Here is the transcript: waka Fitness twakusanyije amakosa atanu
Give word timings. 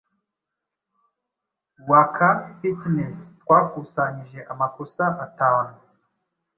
waka 1.89 2.27
Fitness 2.57 3.17
twakusanyije 3.41 4.39
amakosa 4.53 5.03
atanu 5.25 5.73